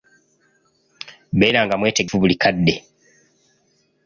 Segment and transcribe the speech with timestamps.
[1.39, 2.75] Beeranga mwetegefu buli kadde.